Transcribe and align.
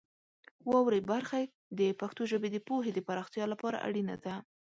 واورئ 0.71 1.01
برخه 1.11 1.39
د 1.79 1.81
پښتو 1.99 2.21
ژبې 2.31 2.49
د 2.51 2.57
پوهې 2.67 2.91
د 2.93 2.99
پراختیا 3.07 3.45
لپاره 3.53 3.81
اړینه 3.87 4.15
ده. 4.25 4.35